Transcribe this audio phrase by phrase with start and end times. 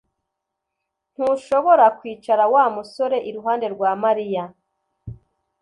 [1.13, 4.43] Ntushobora kwicara Wa musore iruhande rwa Mariya